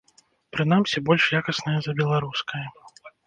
[0.55, 2.65] Прынамсі, больш якаснае за беларускае.